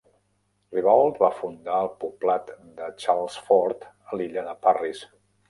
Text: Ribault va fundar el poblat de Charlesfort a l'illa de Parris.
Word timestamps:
Ribault 0.77 1.19
va 1.23 1.29
fundar 1.41 1.75
el 1.81 1.91
poblat 2.05 2.49
de 2.81 2.89
Charlesfort 3.05 3.87
a 3.93 4.19
l'illa 4.21 4.49
de 4.51 4.59
Parris. 4.67 5.07